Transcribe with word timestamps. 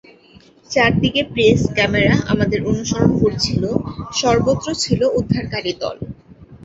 চারদিকে 0.71 1.21
press 1.31 1.61
camera 1.75 2.15
আমাদের 2.31 2.59
অনুসরণ 2.65 3.11
করছিল, 3.21 3.63
সর্বত্র 4.13 4.67
ছিল 4.83 5.01
উদ্ধারকারী 5.19 5.71
দল। 5.81 5.97